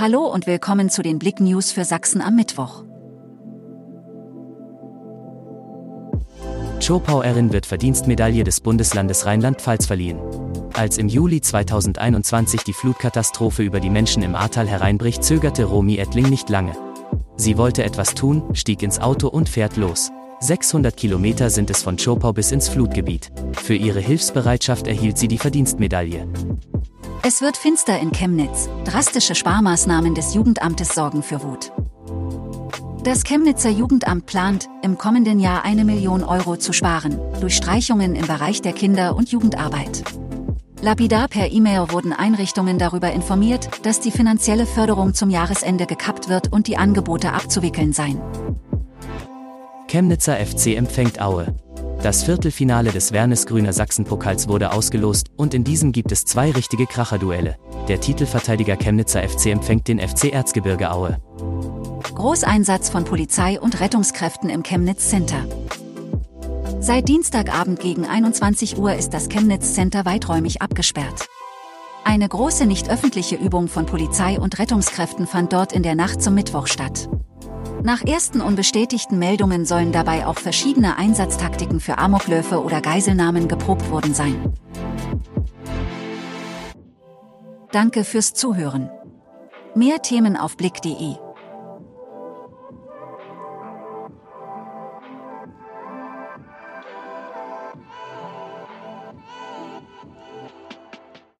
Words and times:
Hallo 0.00 0.26
und 0.26 0.46
willkommen 0.46 0.90
zu 0.90 1.02
den 1.02 1.18
Blick 1.18 1.40
News 1.40 1.72
für 1.72 1.84
Sachsen 1.84 2.20
am 2.20 2.36
Mittwoch. 2.36 2.84
Zschopauerin 6.78 7.52
wird 7.52 7.66
Verdienstmedaille 7.66 8.44
des 8.44 8.60
Bundeslandes 8.60 9.26
Rheinland-Pfalz 9.26 9.86
verliehen. 9.86 10.20
Als 10.74 10.98
im 10.98 11.08
Juli 11.08 11.40
2021 11.40 12.62
die 12.62 12.74
Flutkatastrophe 12.74 13.64
über 13.64 13.80
die 13.80 13.90
Menschen 13.90 14.22
im 14.22 14.36
Ahrtal 14.36 14.68
hereinbricht, 14.68 15.24
zögerte 15.24 15.64
Romy 15.64 15.96
Ettling 15.96 16.30
nicht 16.30 16.48
lange. 16.48 16.76
Sie 17.34 17.58
wollte 17.58 17.82
etwas 17.82 18.14
tun, 18.14 18.44
stieg 18.54 18.84
ins 18.84 19.00
Auto 19.00 19.26
und 19.26 19.48
fährt 19.48 19.76
los. 19.76 20.12
600 20.38 20.96
Kilometer 20.96 21.50
sind 21.50 21.70
es 21.70 21.82
von 21.82 21.98
Zschopau 21.98 22.32
bis 22.32 22.52
ins 22.52 22.68
Flutgebiet. 22.68 23.32
Für 23.54 23.74
ihre 23.74 23.98
Hilfsbereitschaft 23.98 24.86
erhielt 24.86 25.18
sie 25.18 25.26
die 25.26 25.38
Verdienstmedaille. 25.38 26.28
Es 27.22 27.42
wird 27.42 27.56
finster 27.56 27.98
in 27.98 28.12
Chemnitz. 28.12 28.68
Drastische 28.84 29.34
Sparmaßnahmen 29.34 30.14
des 30.14 30.34
Jugendamtes 30.34 30.94
sorgen 30.94 31.22
für 31.22 31.42
Wut. 31.42 31.72
Das 33.02 33.24
Chemnitzer 33.24 33.70
Jugendamt 33.70 34.26
plant, 34.26 34.68
im 34.82 34.98
kommenden 34.98 35.40
Jahr 35.40 35.64
eine 35.64 35.84
Million 35.84 36.22
Euro 36.22 36.56
zu 36.56 36.72
sparen, 36.72 37.18
durch 37.40 37.56
Streichungen 37.56 38.14
im 38.14 38.26
Bereich 38.26 38.62
der 38.62 38.72
Kinder- 38.72 39.16
und 39.16 39.30
Jugendarbeit. 39.30 40.04
Lapidar 40.80 41.26
per 41.26 41.50
E-Mail 41.50 41.90
wurden 41.90 42.12
Einrichtungen 42.12 42.78
darüber 42.78 43.10
informiert, 43.10 43.68
dass 43.82 43.98
die 43.98 44.12
finanzielle 44.12 44.64
Förderung 44.64 45.12
zum 45.12 45.28
Jahresende 45.28 45.86
gekappt 45.86 46.28
wird 46.28 46.52
und 46.52 46.68
die 46.68 46.76
Angebote 46.76 47.32
abzuwickeln 47.32 47.92
seien. 47.92 48.20
Chemnitzer 49.88 50.36
FC 50.36 50.76
empfängt 50.76 51.20
Aue. 51.20 51.54
Das 52.02 52.22
Viertelfinale 52.22 52.92
des 52.92 53.12
Wernesgrüner 53.12 53.72
Sachsenpokals 53.72 54.46
wurde 54.46 54.70
ausgelost 54.72 55.30
und 55.36 55.52
in 55.52 55.64
diesem 55.64 55.90
gibt 55.90 56.12
es 56.12 56.24
zwei 56.24 56.52
richtige 56.52 56.86
Kracherduelle. 56.86 57.56
Der 57.88 58.00
Titelverteidiger 58.00 58.76
Chemnitzer 58.76 59.28
FC 59.28 59.46
empfängt 59.46 59.88
den 59.88 59.98
FC 59.98 60.32
Erzgebirge 60.32 60.92
Aue. 60.92 61.18
Großeinsatz 62.14 62.88
von 62.88 63.04
Polizei 63.04 63.60
und 63.60 63.80
Rettungskräften 63.80 64.48
im 64.48 64.62
Chemnitz 64.62 65.08
Center. 65.08 65.44
Seit 66.78 67.08
Dienstagabend 67.08 67.80
gegen 67.80 68.06
21 68.06 68.78
Uhr 68.78 68.94
ist 68.94 69.10
das 69.10 69.28
Chemnitz 69.28 69.74
Center 69.74 70.04
weiträumig 70.04 70.62
abgesperrt. 70.62 71.26
Eine 72.04 72.28
große 72.28 72.66
nicht 72.66 72.88
öffentliche 72.90 73.34
Übung 73.34 73.66
von 73.66 73.86
Polizei 73.86 74.38
und 74.38 74.58
Rettungskräften 74.60 75.26
fand 75.26 75.52
dort 75.52 75.72
in 75.72 75.82
der 75.82 75.96
Nacht 75.96 76.22
zum 76.22 76.34
Mittwoch 76.34 76.68
statt. 76.68 77.08
Nach 77.82 78.02
ersten 78.02 78.40
unbestätigten 78.40 79.18
Meldungen 79.18 79.64
sollen 79.64 79.92
dabei 79.92 80.26
auch 80.26 80.38
verschiedene 80.38 80.96
Einsatztaktiken 80.96 81.80
für 81.80 81.98
Amokläufe 81.98 82.62
oder 82.62 82.80
Geiselnahmen 82.80 83.48
geprobt 83.48 83.90
worden 83.90 84.14
sein. 84.14 84.52
Danke 87.70 88.04
fürs 88.04 88.34
Zuhören. 88.34 88.90
Mehr 89.74 90.02
Themen 90.02 90.36
auf 90.36 90.56
blick.de 90.56 91.16